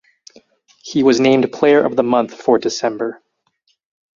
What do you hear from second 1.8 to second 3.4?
of the Month for December.